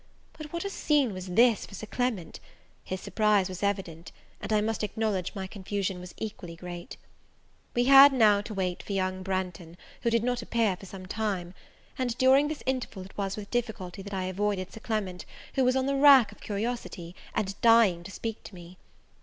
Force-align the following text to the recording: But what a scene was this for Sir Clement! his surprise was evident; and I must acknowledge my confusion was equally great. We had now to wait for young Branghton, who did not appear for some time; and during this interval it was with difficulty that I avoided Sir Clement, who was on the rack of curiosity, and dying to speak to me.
But 0.33 0.51
what 0.51 0.65
a 0.65 0.69
scene 0.71 1.13
was 1.13 1.27
this 1.27 1.67
for 1.67 1.75
Sir 1.75 1.85
Clement! 1.85 2.39
his 2.83 2.99
surprise 2.99 3.47
was 3.47 3.61
evident; 3.61 4.11
and 4.41 4.51
I 4.51 4.59
must 4.59 4.81
acknowledge 4.83 5.35
my 5.35 5.45
confusion 5.45 5.99
was 5.99 6.15
equally 6.17 6.55
great. 6.55 6.97
We 7.75 7.83
had 7.83 8.11
now 8.11 8.41
to 8.41 8.53
wait 8.55 8.81
for 8.81 8.93
young 8.93 9.21
Branghton, 9.21 9.77
who 10.01 10.09
did 10.09 10.23
not 10.23 10.41
appear 10.41 10.75
for 10.75 10.87
some 10.87 11.05
time; 11.05 11.53
and 11.99 12.17
during 12.17 12.47
this 12.47 12.63
interval 12.65 13.03
it 13.05 13.15
was 13.15 13.35
with 13.37 13.51
difficulty 13.51 14.01
that 14.01 14.11
I 14.15 14.23
avoided 14.23 14.73
Sir 14.73 14.79
Clement, 14.79 15.23
who 15.53 15.63
was 15.63 15.75
on 15.75 15.85
the 15.85 15.95
rack 15.95 16.31
of 16.31 16.41
curiosity, 16.41 17.15
and 17.35 17.53
dying 17.61 18.01
to 18.01 18.09
speak 18.09 18.41
to 18.45 18.55
me. 18.55 18.79